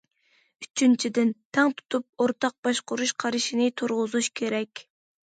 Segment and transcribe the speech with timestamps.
[0.65, 1.27] ئۈچىنچىدىن،
[1.57, 4.83] تەڭ تۇتۇپ، ئورتاق باشقۇرۇش قارىشىنى تۇرغۇزۇش كېرەك.